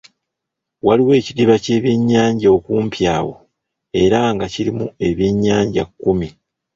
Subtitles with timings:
[0.85, 3.33] Waliwo ekidiba ky’eby'ennyanja okumpi awo
[4.03, 6.29] era nga kirimu eby’ennyanja kkumi.